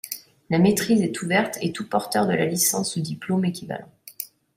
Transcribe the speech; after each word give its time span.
La 0.49 0.57
maitrise 0.57 1.03
est 1.03 1.21
ouverte 1.21 1.59
à 1.61 1.69
tout 1.69 1.87
porteur 1.87 2.25
de 2.25 2.33
la 2.33 2.47
licence 2.47 2.95
ou 2.95 3.01
diplôme 3.01 3.45
équivalent. 3.45 3.91